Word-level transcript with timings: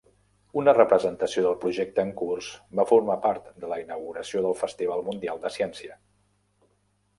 Una 0.59 0.71
representació 0.77 1.43
del 1.47 1.57
projecte 1.65 2.05
en 2.07 2.13
curs 2.21 2.47
va 2.81 2.87
formar 2.93 3.19
part 3.27 3.53
de 3.67 3.71
la 3.75 3.79
inauguració 3.83 4.43
del 4.49 4.59
Festival 4.65 5.07
Mundial 5.13 5.45
de 5.47 5.55
Ciència. 5.61 5.97